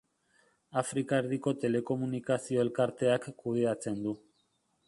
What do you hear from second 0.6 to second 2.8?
Afrika Erdiko Telekomunikazio